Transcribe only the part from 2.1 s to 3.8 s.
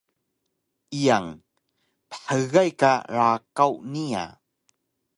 Bhgay ka rakaw